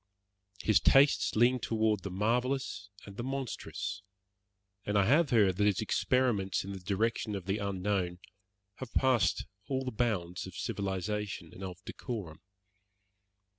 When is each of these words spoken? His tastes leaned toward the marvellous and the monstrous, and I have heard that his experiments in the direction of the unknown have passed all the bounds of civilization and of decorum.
His 0.63 0.79
tastes 0.79 1.35
leaned 1.35 1.61
toward 1.61 1.99
the 2.01 2.09
marvellous 2.09 2.89
and 3.05 3.17
the 3.17 3.23
monstrous, 3.23 4.01
and 4.83 4.97
I 4.97 5.05
have 5.05 5.29
heard 5.29 5.57
that 5.57 5.65
his 5.67 5.79
experiments 5.79 6.63
in 6.63 6.71
the 6.71 6.79
direction 6.79 7.35
of 7.35 7.45
the 7.45 7.59
unknown 7.59 8.17
have 8.77 8.95
passed 8.95 9.45
all 9.67 9.85
the 9.85 9.91
bounds 9.91 10.47
of 10.47 10.55
civilization 10.55 11.51
and 11.53 11.63
of 11.63 11.85
decorum. 11.85 12.41